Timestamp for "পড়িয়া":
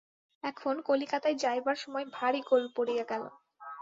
2.75-3.03